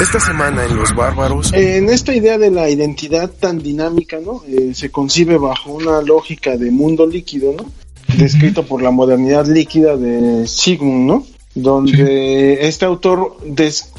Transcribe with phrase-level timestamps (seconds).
[0.00, 1.50] Esta semana en Los Bárbaros.
[1.54, 4.42] En esta idea de la identidad tan dinámica, ¿no?
[4.46, 7.64] Eh, se concibe bajo una lógica de mundo líquido, ¿no?
[8.18, 11.26] Descrito por la modernidad líquida de Sigmund, ¿no?
[11.54, 13.36] Donde este autor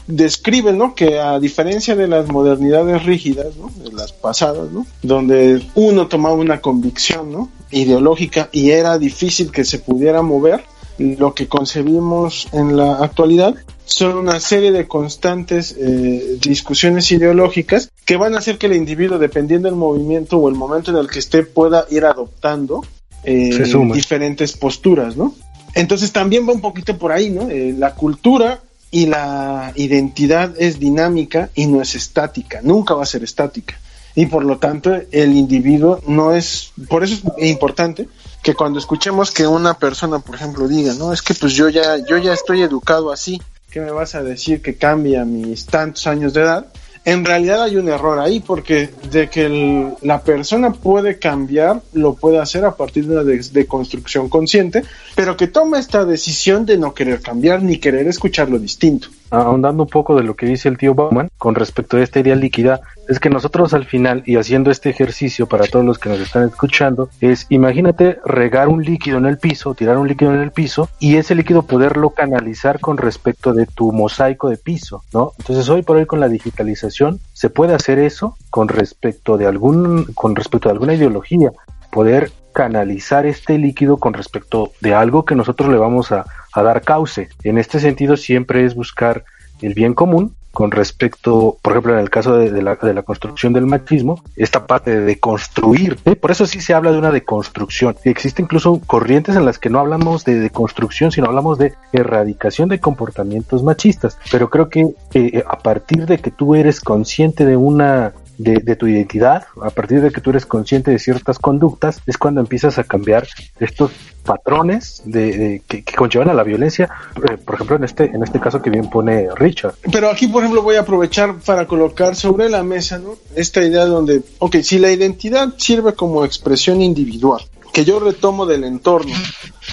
[0.08, 0.94] describe, ¿no?
[0.94, 3.72] Que a diferencia de las modernidades rígidas, ¿no?
[3.84, 4.86] De las pasadas, ¿no?
[5.02, 7.50] Donde uno tomaba una convicción, ¿no?
[7.72, 10.64] Ideológica y era difícil que se pudiera mover,
[10.98, 18.16] lo que concebimos en la actualidad son una serie de constantes eh, discusiones ideológicas que
[18.16, 21.20] van a hacer que el individuo, dependiendo del movimiento o el momento en el que
[21.20, 22.86] esté, pueda ir adoptando
[23.24, 25.34] eh, diferentes posturas, ¿no?
[25.76, 27.50] Entonces también va un poquito por ahí, ¿no?
[27.50, 33.08] Eh, la cultura y la identidad es dinámica y no es estática, nunca va a
[33.08, 33.80] ser estática.
[34.16, 38.08] Y por lo tanto, el individuo no es, por eso es importante
[38.44, 41.98] que cuando escuchemos que una persona, por ejemplo, diga, no, es que pues yo ya,
[42.06, 43.42] yo ya estoy educado así,
[43.72, 46.66] ¿qué me vas a decir que cambia mis tantos años de edad?
[47.06, 52.40] En realidad hay un error ahí porque de que la persona puede cambiar, lo puede
[52.40, 54.84] hacer a partir de una deconstrucción consciente,
[55.16, 59.84] pero que toma esta decisión de no querer cambiar ni querer escuchar lo distinto ahondando
[59.84, 62.82] un poco de lo que dice el tío Bauman con respecto a esta idea líquida,
[63.10, 66.48] es que nosotros al final, y haciendo este ejercicio para todos los que nos están
[66.48, 70.90] escuchando, es imagínate regar un líquido en el piso, tirar un líquido en el piso,
[71.00, 75.34] y ese líquido poderlo canalizar con respecto de tu mosaico de piso, ¿no?
[75.40, 80.06] Entonces hoy por hoy con la digitalización se puede hacer eso con respecto de algún,
[80.14, 81.52] con respecto de alguna ideología,
[81.92, 86.26] poder canalizar este líquido con respecto de algo que nosotros le vamos a,
[86.62, 87.30] dar cauce.
[87.44, 89.24] En este sentido siempre es buscar
[89.62, 94.24] el bien común con respecto, por ejemplo, en el caso de, la, construcción del machismo,
[94.36, 96.16] esta parte de deconstruir, ¿eh?
[96.16, 97.96] por eso sí se habla de una deconstrucción.
[98.04, 102.80] Existen incluso corrientes en las que no hablamos de deconstrucción, sino hablamos de erradicación de
[102.80, 104.20] comportamientos machistas.
[104.32, 108.88] Pero creo que eh, a partir de que tú eres consciente de una de, tu
[108.88, 112.84] identidad, a partir de que tú eres consciente de ciertas conductas, es cuando empiezas a
[112.84, 113.28] cambiar
[113.60, 113.92] estos
[114.24, 116.90] patrones de, que, conllevan a la violencia,
[117.30, 119.76] eh, por ejemplo, en este, en este caso que bien pone Richard.
[119.92, 123.16] Pero aquí, por ejemplo, voy a aprovechar para colocar sobre la mesa ¿no?
[123.36, 127.42] esta idea donde, ok, si la identidad sirve como expresión individual,
[127.74, 129.14] que yo retomo del entorno,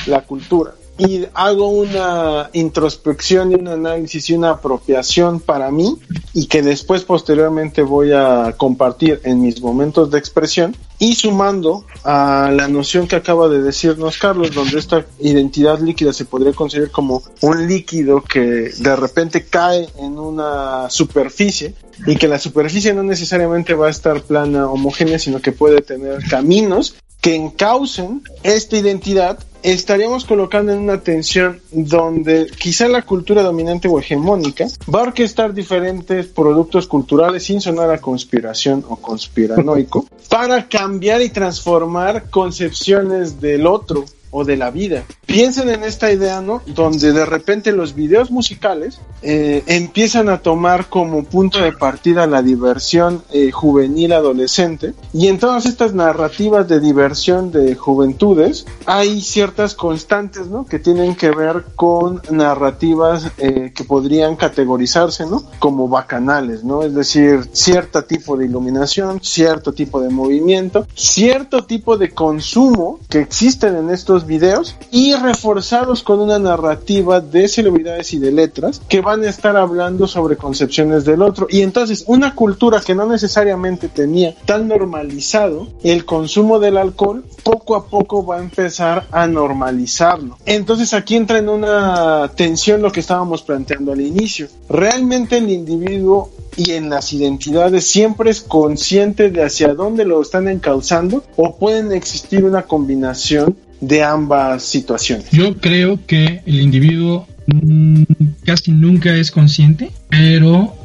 [0.06, 5.96] la cultura, y hago una introspección y un análisis y una apropiación para mí
[6.34, 10.76] y que después posteriormente voy a compartir en mis momentos de expresión.
[10.98, 16.26] Y sumando a la noción que acaba de decirnos Carlos, donde esta identidad líquida se
[16.26, 21.74] podría considerar como un líquido que de repente cae en una superficie
[22.06, 26.22] y que la superficie no necesariamente va a estar plana homogénea, sino que puede tener
[26.28, 33.88] caminos que encaucen esta identidad estaríamos colocando en una tensión donde quizá la cultura dominante
[33.88, 40.68] o hegemónica va a orquestar diferentes productos culturales sin sonar a conspiración o conspiranoico para
[40.68, 45.04] cambiar y transformar concepciones del otro o de la vida.
[45.26, 46.62] Piensen en esta idea, ¿no?
[46.66, 52.42] Donde de repente los videos musicales eh, empiezan a tomar como punto de partida la
[52.42, 59.74] diversión eh, juvenil adolescente y en todas estas narrativas de diversión de juventudes hay ciertas
[59.74, 60.64] constantes, ¿no?
[60.64, 65.44] Que tienen que ver con narrativas eh, que podrían categorizarse, ¿no?
[65.58, 66.82] Como bacanales, ¿no?
[66.82, 73.20] Es decir, cierto tipo de iluminación, cierto tipo de movimiento, cierto tipo de consumo que
[73.20, 79.00] existen en estos videos y reforzados con una narrativa de celebridades y de letras que
[79.00, 81.46] van a estar hablando sobre concepciones del otro.
[81.50, 87.76] Y entonces una cultura que no necesariamente tenía tan normalizado el consumo del alcohol, poco
[87.76, 90.38] a poco va a empezar a normalizarlo.
[90.46, 94.48] Entonces aquí entra en una tensión lo que estábamos planteando al inicio.
[94.68, 100.48] Realmente el individuo y en las identidades siempre es consciente de hacia dónde lo están
[100.48, 105.30] encauzando o pueden existir una combinación de ambas situaciones?
[105.30, 108.02] Yo creo que el individuo mm,
[108.44, 110.76] casi nunca es consciente, pero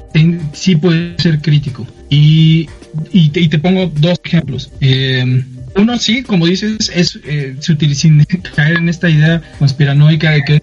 [0.54, 1.86] sí puede ser crítico.
[2.10, 2.70] Y,
[3.12, 4.72] y, te, pongo dos ejemplos.
[4.80, 5.46] Em,
[5.76, 8.08] uno sí, como dices, es eh, se utiliza,
[8.56, 10.62] caer en esta idea conspiranoica de que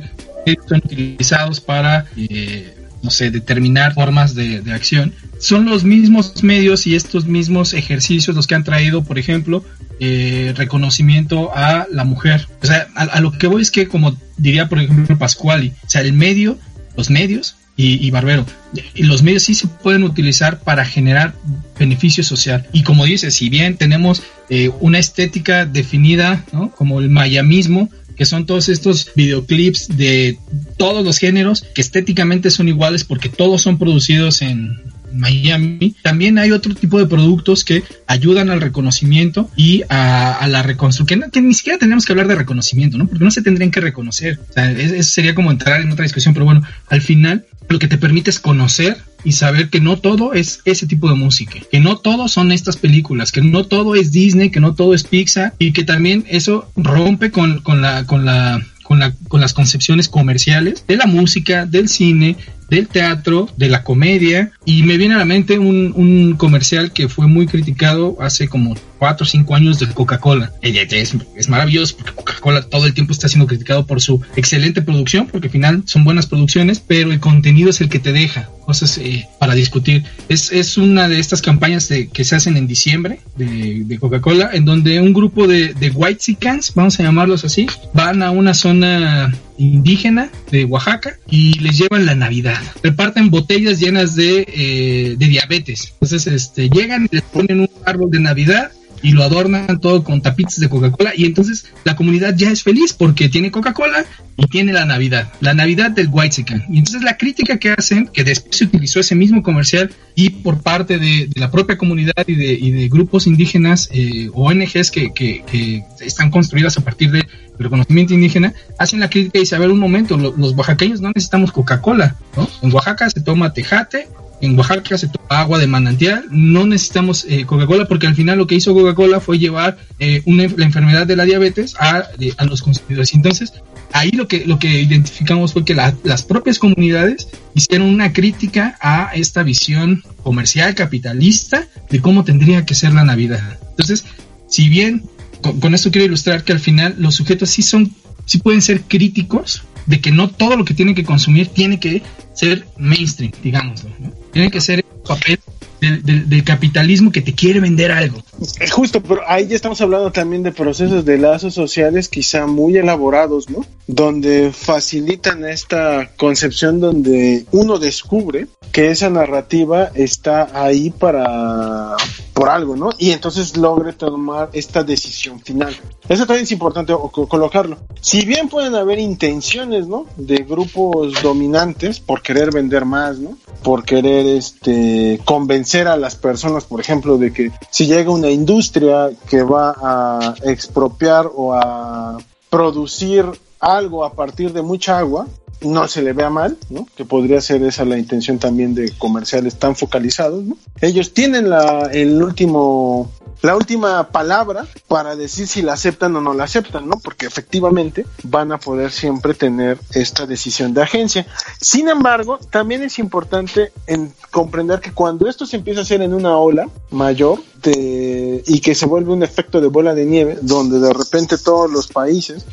[0.69, 2.72] son utilizados para eh,
[3.03, 8.47] no sé, determinar formas de, acción, son los mismos medios y estos mismos ejercicios los
[8.47, 9.65] que han traído, por ejemplo,
[10.01, 12.49] eh, reconocimiento a la mujer.
[12.63, 16.03] O sea, a, lo que voy es que, como diría, por ejemplo, Pascuali, o sea,
[16.03, 16.59] el medio,
[16.97, 18.47] los medios y, Barbero,
[18.95, 21.35] y los medios sí se pueden utilizar para generar
[21.79, 22.69] beneficio social.
[22.73, 26.71] Y como dice, si bien tenemos eh, una estética definida, ¿no?
[26.71, 27.91] Como el mayamismo,
[28.23, 30.39] que son todos estos videoclips de
[30.77, 34.79] todos los géneros que estéticamente son iguales porque todos son producidos en
[35.13, 35.97] Miami.
[36.03, 41.43] También hay otro tipo de productos que ayudan al reconocimiento y a, la reconstrucción, que,
[41.43, 43.09] ni siquiera tenemos que hablar de reconocimiento, ¿no?
[43.09, 44.39] Porque no se tendrían que reconocer.
[44.55, 48.31] Eso sería como entrar en otra discusión, pero bueno, al final lo que te permite
[48.31, 52.29] es conocer y saber que no todo es ese tipo de música, que no todo
[52.29, 55.85] son estas películas, que no todo es Disney, que no todo es Pixar y que
[55.85, 60.97] también eso rompe con, con la con la con, la, con las concepciones comerciales de
[60.97, 62.37] la música, del cine,
[62.73, 67.07] del teatro, de la comedia, y me viene a la mente un, un comercial que
[67.07, 70.53] fue muy criticado hace como cuatro o cinco años de Coca-Cola.
[70.63, 75.27] Es, es maravilloso porque Coca-Cola todo el tiempo está siendo criticado por su excelente producción,
[75.27, 78.97] porque al final son buenas producciones, pero el contenido es el que te deja cosas
[78.99, 80.05] eh, para discutir.
[80.31, 84.51] Es, es, una de estas campañas de, que se hacen en diciembre de, de Coca-Cola,
[84.55, 86.39] en donde un grupo de, de white
[86.75, 92.15] vamos a llamarlos así, van a una zona indígena de Oaxaca y les llevan la
[92.15, 92.61] Navidad.
[92.83, 95.93] Reparten botellas llenas de, eh, de diabetes.
[95.95, 98.73] Entonces, este, llegan y les ponen un árbol de Navidad
[99.03, 102.93] y lo adornan todo con tapitas de Coca-Cola y entonces la comunidad ya es feliz
[102.93, 104.05] porque tiene Coca-Cola
[104.37, 106.65] y tiene la Navidad, la Navidad del Whitezican.
[106.71, 110.63] Y entonces la crítica que hacen, que después se utilizó ese mismo comercial y por
[110.63, 116.77] parte de, la propia comunidad y de, grupos indígenas, eh, ONGs que, que, están construidas
[116.79, 117.27] a partir del
[117.59, 121.53] reconocimiento indígena, hacen la crítica y dice, a ver un momento, los oaxaqueños no necesitamos
[121.53, 122.49] Coca-Cola, ¿no?
[122.63, 124.09] En Oaxaca se toma tejate,
[124.43, 128.47] en Oaxaca se toma agua de manantial, no necesitamos eh, Coca-Cola porque al final lo
[128.47, 133.15] que hizo Coca-Cola fue llevar eh, la enfermedad de la diabetes a, a, los consumidores.
[133.15, 133.53] Entonces,
[133.93, 139.13] ahí lo que, lo que identificamos fue que las propias comunidades hicieron una crítica a
[139.15, 143.59] esta visión comercial capitalista de cómo tendría que ser la Navidad.
[143.71, 144.05] Entonces,
[144.49, 145.05] si bien
[145.41, 149.65] con, esto quiero ilustrar que al final los sujetos sí son, sí pueden ser críticos
[149.87, 152.03] de que no todo lo que tienen que consumir tiene que
[152.35, 153.85] ser mainstream, digamos.
[153.85, 154.22] ¿no?
[154.33, 155.39] Tiene que ser el papel
[155.81, 158.23] del, capitalismo que te quiere vender algo.
[158.61, 162.77] Es justo, pero ahí ya estamos hablando también de procesos de lazos sociales quizá muy
[162.77, 163.67] elaborados, ¿no?
[163.87, 171.97] Donde facilitan esta concepción donde uno descubre que esa narrativa está ahí para
[172.33, 172.91] por algo, ¿no?
[172.99, 175.77] Y entonces logre tomar esta decisión final.
[176.09, 176.95] Eso también es importante
[177.29, 177.79] colocarlo.
[178.01, 180.07] Si bien pueden haber intenciones, ¿no?
[180.17, 183.37] De grupos dominantes por querer vender más, ¿no?
[183.63, 189.11] Por querer este convencer a las personas, por ejemplo, de que si llega una industria
[189.29, 192.19] que va a expropiar o a
[192.51, 193.25] producir
[193.63, 195.27] algo a partir de mucha agua,
[195.65, 196.87] no se le vea mal, ¿no?
[196.97, 200.57] Que podría ser esa la intención también de comerciales tan focalizados, ¿no?
[200.81, 203.13] Ellos tienen la, el último,
[203.43, 206.99] la última palabra para decir si la aceptan o no la aceptan, ¿no?
[206.99, 211.27] Porque efectivamente van a poder siempre tener esta decisión de agencia.
[211.61, 216.15] Sin embargo, también es importante en comprender que cuando esto se empieza a hacer en
[216.15, 220.93] una ola mayor y que se vuelve un efecto de bola de nieve, donde de
[220.93, 222.45] repente todos los países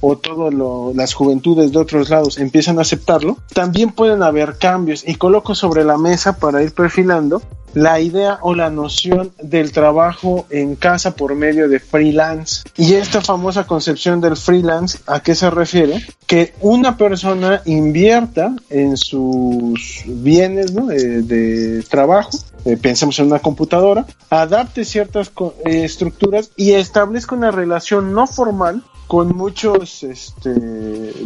[0.00, 0.54] o todas
[0.94, 5.84] las juventudes de otros lados empiezan a aceptarlo, también pueden haber cambios y coloco sobre
[5.84, 7.42] la mesa para ir perfilando
[7.76, 12.62] la idea o la noción del trabajo en casa por medio de freelance.
[12.74, 16.02] Y esta famosa concepción del freelance, ¿a qué se refiere?
[16.26, 22.30] Que una persona invierta en sus bienes de, trabajo,
[22.64, 25.30] eh, pensemos en una computadora, adapte ciertas
[25.66, 30.52] eh, estructuras y establezca una relación no formal con muchos este,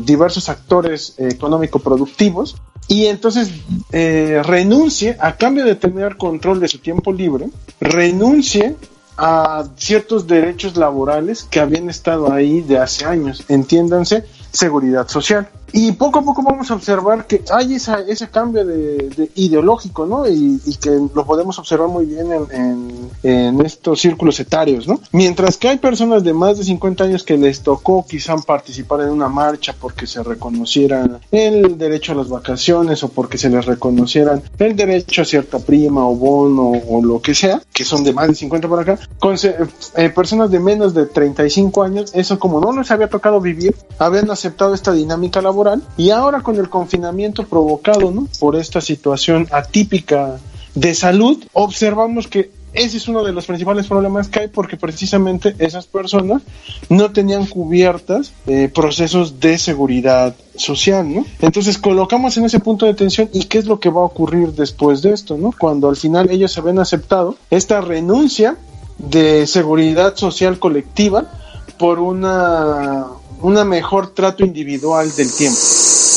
[0.00, 2.56] diversos actores económico-productivos
[2.88, 3.50] y entonces
[3.92, 7.49] eh, renuncie a cambio de tener control de su tiempo libre,
[7.80, 8.76] renuncie
[9.16, 15.49] a ciertos derechos laborales que habían estado ahí de hace años, entiéndanse, seguridad social.
[15.72, 20.28] Y poco a poco vamos a observar que hay esa, ese cambio de, ideológico, ¿no?
[20.28, 24.98] Y, que lo podemos observar muy bien en, en, estos círculos etarios, ¿no?
[25.12, 29.10] Mientras que hay personas de más de 50 años que les tocó quizá participar en
[29.10, 34.42] una marcha porque se reconocieran el derecho a las vacaciones o porque se les reconocieran
[34.58, 38.28] el derecho a cierta prima o bono o lo que sea, que son de más
[38.28, 42.72] de 50 por acá, con eh, personas de menos de 35 años, eso como no
[42.72, 45.60] les había tocado vivir, habían aceptado esta dinámica laboral
[45.97, 48.29] y ahora con el confinamiento provocado ¿no?
[48.38, 50.38] por esta situación atípica
[50.75, 55.55] de salud, observamos que ese es uno de los principales problemas que hay porque precisamente
[55.59, 56.43] esas personas
[56.88, 61.26] no tenían cubiertas eh, procesos de seguridad social, ¿no?
[61.40, 64.52] Entonces colocamos en ese punto de tensión y qué es lo que va a ocurrir
[64.52, 65.52] después de esto, ¿no?
[65.59, 68.57] Cuando al final ellos se ven aceptado esta renuncia
[68.99, 71.29] de seguridad social colectiva
[71.76, 73.07] por una,
[73.42, 75.59] una mejor trato individual del tiempo.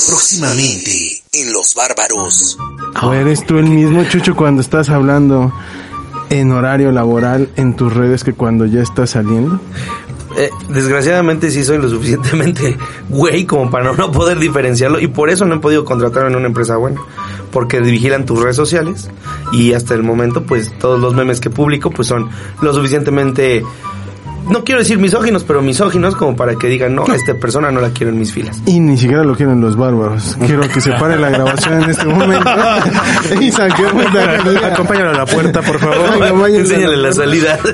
[0.07, 2.57] Próximamente en Los Bárbaros.
[3.01, 5.53] ¿O eres tú el mismo, Chucho, cuando estás hablando
[6.29, 9.59] en horario laboral en tus redes que cuando ya estás saliendo?
[10.35, 12.75] Eh, desgraciadamente sí soy lo suficientemente
[13.09, 16.47] güey como para no poder diferenciarlo y por eso no he podido contratarme en una
[16.47, 16.99] empresa buena
[17.51, 19.11] porque vigilan tus redes sociales
[19.51, 22.31] y hasta el momento pues todos los memes que publico pues son
[22.63, 23.63] lo suficientemente
[24.49, 27.91] no quiero decir misóginos, pero misóginos como para que digan, no, esta persona no la
[27.91, 28.61] quiero en mis filas.
[28.65, 30.37] Y ni siquiera lo quieren los bárbaros.
[30.45, 32.49] Quiero que se pare la grabación en este momento.
[33.41, 36.49] y saquemos la Acompáñalo a la puerta, por favor.
[36.49, 37.59] Enséñale la salida.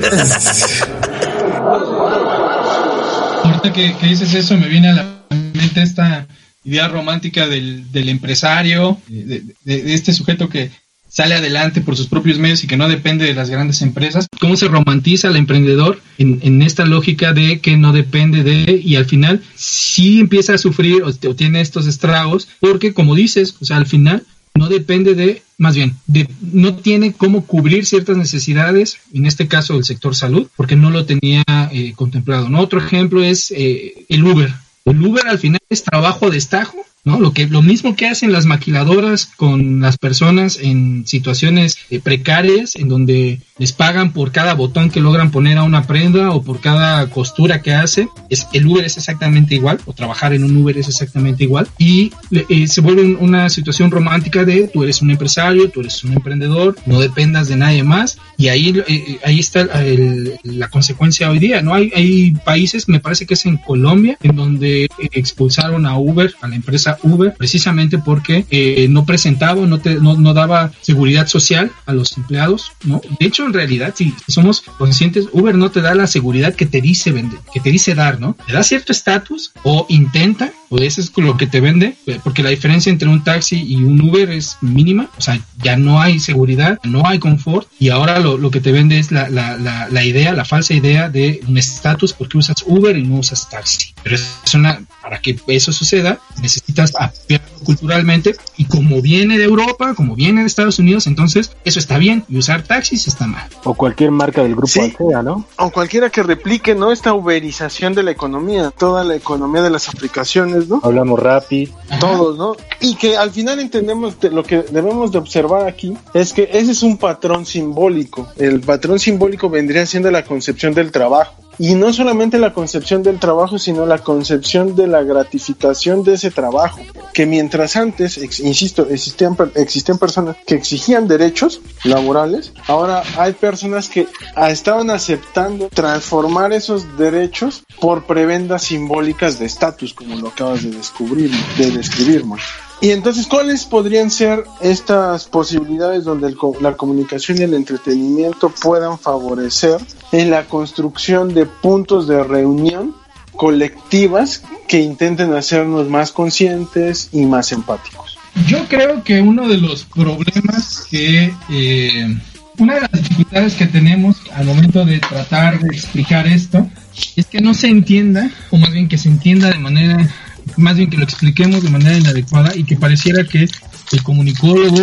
[3.44, 6.28] Ahorita que, que dices eso, me viene a la mente esta
[6.64, 10.72] idea romántica del, del empresario, de, de, de este sujeto que
[11.10, 14.28] sale adelante por sus propios medios y que no depende de las grandes empresas.
[14.40, 19.06] ¿Cómo se romantiza el emprendedor en, esta lógica de que no depende de y al
[19.06, 23.88] final sí empieza a sufrir o, tiene estos estragos porque como dices, o sea, al
[23.88, 24.24] final
[24.56, 29.78] no depende de, más bien, de, no tiene cómo cubrir ciertas necesidades, en este caso
[29.78, 32.50] el sector salud, porque no lo tenía eh, contemplado.
[32.58, 34.54] Otro ejemplo es eh, el Uber.
[34.86, 37.20] El Uber al final es trabajo a destajo ¿no?
[37.20, 42.76] Lo que lo mismo que hacen las maquiladoras con las personas en situaciones eh, precarias
[42.76, 46.60] en donde les pagan por cada botón que logran poner a una prenda o por
[46.60, 50.78] cada costura que hace, es el Uber es exactamente igual o trabajar en un Uber
[50.78, 55.12] es exactamente igual y eh, se vuelve un, una situación romántica de tú eres un
[55.12, 59.62] empresario, tú eres un emprendedor, no dependas de nadie más y ahí eh, ahí está
[59.84, 61.74] el, la consecuencia hoy día, ¿no?
[61.74, 66.48] Hay hay países, me parece que es en Colombia en donde expulsaron a Uber, a
[66.48, 71.72] la empresa Uber precisamente porque eh, no presentaba, no, te, no, no, daba seguridad social
[71.86, 73.02] a los empleados, ¿no?
[73.20, 76.82] De hecho, en realidad, si somos conscientes, Uber no te da la seguridad que te
[76.82, 78.36] dice vender, que te dice dar, ¿no?
[78.46, 82.44] Te da cierto estatus o intenta, o eso es lo que te vende, eh, porque
[82.44, 86.20] la diferencia entre un taxi y un Uber es mínima, o sea, ya no hay
[86.20, 89.88] seguridad, no hay confort, y ahora lo, lo que te vende es la, la, la,
[89.90, 93.94] la idea, la falsa idea de un estatus porque usas Uber y no usas taxi.
[94.04, 99.94] Pero es una, para que eso suceda, necesitas apoyarlo culturalmente y como viene de Europa,
[99.94, 103.48] como viene de Estados Unidos, entonces eso está bien y usar taxis está mal.
[103.64, 104.80] O cualquier marca del grupo Sí.
[104.82, 105.46] Alsea, ¿no?
[105.58, 106.92] O cualquiera que replique, ¿no?
[106.92, 110.82] Esta uberización de la economía, toda la economía de las aplicaciones, ¿no?
[110.84, 111.72] Hablamos Rappi.
[112.00, 112.56] Todos, ¿no?
[112.82, 116.72] Y que al final entendemos que lo que debemos de observar aquí es que ese
[116.72, 118.28] es un patrón simbólico.
[118.38, 121.34] El patrón simbólico vendría siendo la concepción del trabajo.
[121.60, 126.32] Y no solamente la concepción del trabajo, sino la concepción de la gratificación de ese
[126.32, 126.80] trabajo.
[127.14, 134.08] Que mientras antes, insisto, existían, existían personas que exigían derechos laborales, ahora hay personas que
[134.48, 141.30] estaban aceptando transformar esos derechos por prebendas simbólicas de estatus, como lo acabas de descubrir,
[141.58, 142.40] de describir, Mon.
[142.82, 148.98] Y entonces, ¿cuáles podrían ser estas posibilidades donde el la comunicación y el entretenimiento puedan
[148.98, 149.80] favorecer
[150.14, 152.96] en la construcción de puntos de reunión
[153.36, 158.18] colectivas que intenten hacernos más conscientes y más empáticos?
[158.48, 162.18] Yo creo que uno de los problemas que, eh,
[162.58, 166.70] una de las dificultades que tenemos al momento de tratar de explicar esto,
[167.16, 170.10] es que no se entienda, o más bien que se entienda de manera,
[170.58, 173.48] más bien que lo expliquemos de manera inadecuada y que pareciera que
[173.92, 174.82] el comunicólogo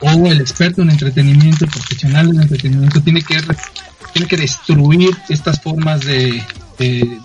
[0.00, 3.36] o el experto en entretenimiento, el profesional del entretenimiento, tiene que,
[4.12, 6.42] tiene que destruir estas formas de,
[6.78, 7.18] de-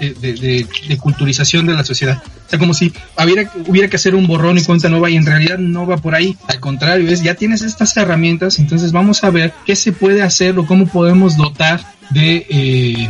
[0.00, 2.20] de- de culturización de la sociedad.
[2.46, 2.92] O sea, como si
[3.22, 6.14] hubiera, hubiera que hacer un borrón y cuenta nueva y en realidad no va por
[6.16, 6.36] ahí.
[6.48, 10.58] Al contrario, es ya tienes estas herramientas, entonces vamos a ver qué se puede hacer
[10.58, 11.80] o cómo podemos dotar
[12.10, 13.08] de eh,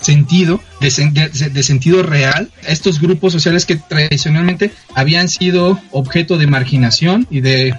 [0.00, 5.80] sentido, de, sen- de- de sentido real a estos grupos sociales que tradicionalmente habían sido
[5.90, 7.76] objeto de marginación y de eh,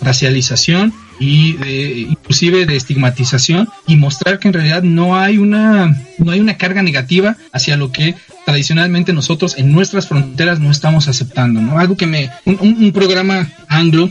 [0.00, 6.32] racialización y de, inclusive de estigmatización y mostrar que en realidad no hay una no
[6.32, 11.60] hay una carga negativa hacia lo que tradicionalmente nosotros en nuestras fronteras no estamos aceptando
[11.60, 14.10] no algo que me un, programa anglo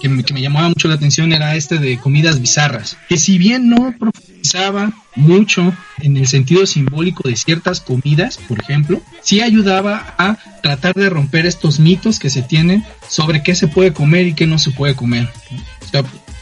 [0.00, 3.38] que me, que me llamaba mucho la atención era este de comidas bizarras que si
[3.38, 10.14] bien no profundizaba mucho en el sentido simbólico de ciertas comidas, por ejemplo, sí ayudaba
[10.18, 14.34] a tratar de romper estos mitos que se tienen sobre qué se puede comer y
[14.34, 15.28] qué no se puede comer.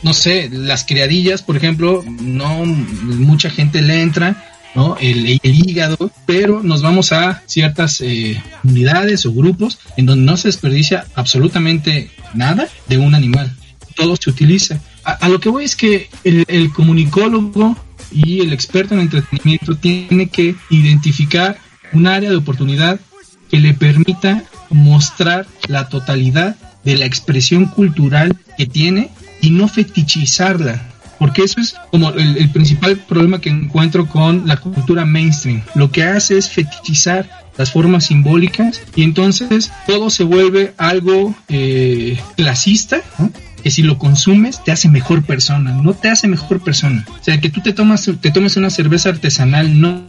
[0.03, 4.97] No sé, las criadillas, por ejemplo, no mucha gente le entra, ¿no?
[4.99, 10.49] El, hígado, pero nos vamos a ciertas eh, unidades o grupos en donde no se
[10.49, 13.55] desperdicia absolutamente nada de un animal.
[13.95, 14.81] Todo se utiliza.
[15.05, 17.77] A, lo que voy es que el comunicólogo
[18.13, 21.59] y el experto en entretenimiento tiene que identificar
[21.93, 23.01] un área de oportunidad
[23.51, 30.89] que le permita mostrar la totalidad de la expresión cultural que tiene y no fetichizarla.
[31.19, 35.63] Porque eso es como el, principal problema que encuentro con la cultura mainstream.
[35.75, 42.19] Lo que hace es fetichizar las formas simbólicas y entonces todo se vuelve algo eh,
[42.37, 43.03] clasista.
[43.63, 47.05] Que si lo consumes te hace mejor persona, no te hace mejor persona.
[47.09, 50.05] O sea, que tú te tomas, te tomes una cerveza artesanal no,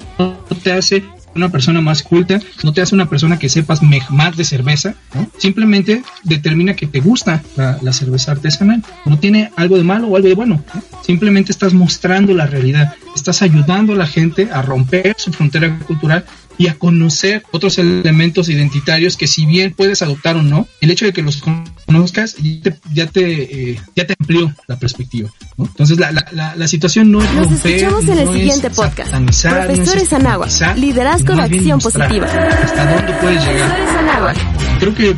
[0.63, 1.03] te hace
[1.35, 4.93] una persona más culta, no te hace una persona que sepas más de cerveza,
[5.37, 8.83] simplemente determina que te gusta la, cerveza artesanal.
[9.05, 10.81] No tiene algo de malo o algo de bueno, ¿no?
[11.03, 16.25] simplemente estás mostrando la realidad, estás ayudando a la gente a romper su frontera cultural
[16.57, 21.05] y a conocer otros elementos identitarios que si bien puedes adoptar o no, el hecho
[21.05, 21.41] de que los
[21.85, 25.29] conozcas ya te, ya te, eh, ya te amplió la perspectiva.
[25.57, 25.65] ¿no?
[25.65, 28.73] Entonces la, la, la, situación no es Nos romper, escuchamos en el no siguiente es
[28.75, 29.11] podcast.
[29.11, 32.27] satanizar, no Profesores Anáhuac, liderazgo de acción positiva.
[32.27, 33.75] ¿Hasta dónde puedes llegar?
[33.75, 34.79] Profesores Anáhuac.
[34.79, 35.15] Creo que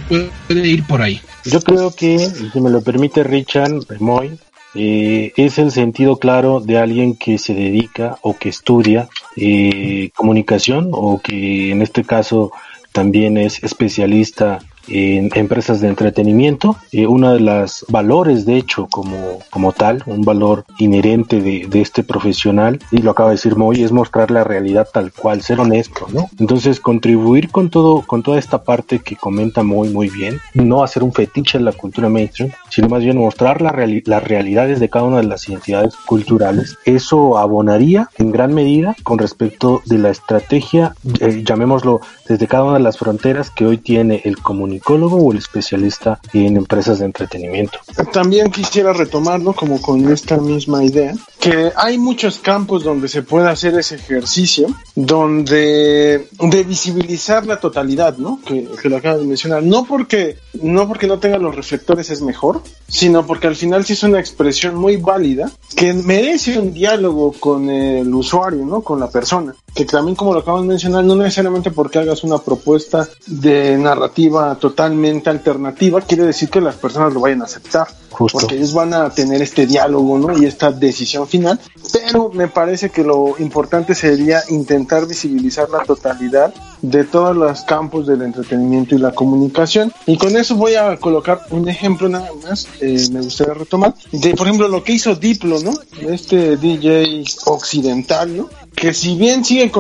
[0.48, 1.22] puede ir por ahí.
[1.46, 2.18] Yo creo que,
[2.52, 4.38] si me lo permite Richard Moy,
[4.76, 10.90] eh, es el sentido claro de alguien que se dedica o que estudia eh, comunicación
[10.92, 12.52] o que en este caso
[12.92, 16.78] también es especialista en empresas de entretenimiento.
[16.92, 21.82] Eh, uno de los valores, de hecho, como, como tal, un valor inherente de, de,
[21.82, 25.60] este profesional, y lo acaba de decir Moy, es mostrar la realidad tal cual, ser
[25.60, 26.30] honesto, ¿no?
[26.40, 31.04] Entonces, contribuir con todo, con toda esta parte que comenta Moy muy bien, no hacer
[31.04, 34.90] un fetiche en la cultura mainstream, sino más bien mostrar la reali las realidades de
[34.90, 36.78] cada una de las identidades culturales.
[36.86, 42.74] Eso abonaría en gran medida con respecto de la estrategia, eh, llamémoslo, desde cada una
[42.76, 47.06] de las fronteras que hoy tiene el comunicador comunicólogo o el especialista en empresas de
[47.06, 47.80] entretenimiento.
[48.12, 53.50] También quisiera retomarlo como con esta misma idea, que hay muchos campos donde se puede
[53.50, 58.40] hacer ese ejercicio, donde de visibilizar la totalidad, ¿no?
[58.46, 59.64] Que, que lo acabas de mencionar.
[59.64, 63.94] No porque, no porque no tenga los reflectores es mejor, sino porque al final sí
[63.94, 68.82] es una expresión muy válida que merece un diálogo con el usuario, ¿no?
[68.82, 69.56] Con la persona.
[69.74, 74.58] Que también, como lo acabas de mencionar, no necesariamente porque hagas una propuesta de narrativa
[74.66, 77.88] totalmente alternativa, quiere decir que las personas lo vayan a aceptar.
[78.10, 78.40] Justo.
[78.40, 80.36] Porque ellos van a tener este diálogo, ¿no?
[80.36, 81.60] Y esta decisión final.
[81.94, 86.52] Pero me parece que lo importante sería intentar visibilizar la totalidad
[86.82, 89.92] de todos los campos del entretenimiento y la comunicación.
[90.08, 94.34] Y con eso voy a colocar un ejemplo nada más, eh, me gustaría retomar, de
[94.34, 95.74] por ejemplo lo que hizo Diplo, ¿no?
[96.10, 98.50] Este DJ occidental, ¿no?
[98.76, 99.72] Que si bien sigue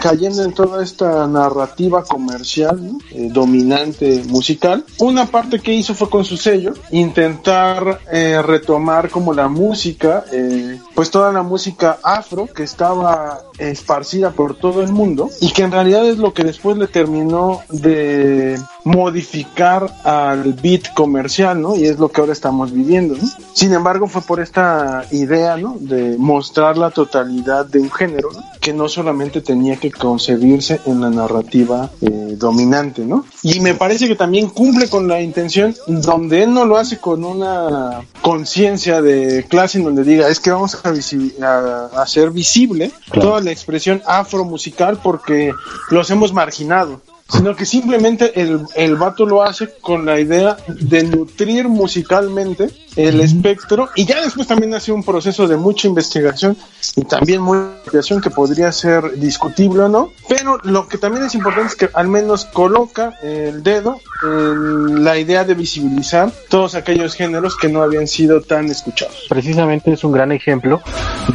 [0.00, 6.24] cayendo en toda esta narrativa comercial eh, dominante musical, una parte que hizo fue con
[6.24, 12.62] su sello intentar eh, retomar como la música, eh, pues toda la música afro que
[12.62, 16.86] estaba esparcida por todo el mundo y que en realidad es lo que después le
[16.86, 21.76] terminó de modificar al beat comercial, ¿no?
[21.76, 23.16] Y es lo que ahora estamos viviendo.
[23.52, 25.76] Sin embargo, fue por esta idea, ¿no?
[25.78, 28.21] De mostrar la totalidad de un género,
[28.60, 33.24] que no solamente tenía que concebirse en la narrativa eh, dominante, ¿no?
[33.42, 37.24] Y me parece que también cumple con la intención donde él no lo hace con
[37.24, 42.92] una conciencia de clase en donde diga, es que vamos a, a, a hacer visible
[43.10, 43.28] claro.
[43.28, 45.52] toda la expresión afro musical porque
[45.90, 47.00] los hemos marginado
[47.32, 53.20] sino que simplemente el, el vato lo hace con la idea de nutrir musicalmente el
[53.20, 56.56] espectro y ya después también hace un proceso de mucha investigación
[56.94, 61.34] y también mucha investigación que podría ser discutible o no, pero lo que también es
[61.34, 67.14] importante es que al menos coloca el dedo en la idea de visibilizar todos aquellos
[67.14, 69.26] géneros que no habían sido tan escuchados.
[69.28, 70.82] Precisamente es un gran ejemplo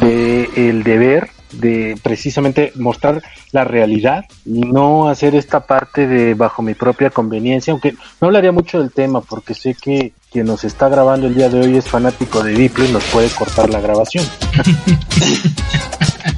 [0.00, 6.62] de el deber de precisamente mostrar la realidad y no hacer esta parte de bajo
[6.62, 10.88] mi propia conveniencia, aunque no hablaría mucho del tema porque sé que quien nos está
[10.88, 14.24] grabando el día de hoy es fanático de Diplo y nos puede cortar la grabación.